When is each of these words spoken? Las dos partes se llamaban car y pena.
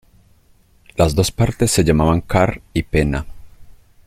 Las 0.95 1.13
dos 1.13 1.31
partes 1.31 1.69
se 1.69 1.83
llamaban 1.83 2.21
car 2.21 2.59
y 2.73 2.81
pena. 2.81 3.27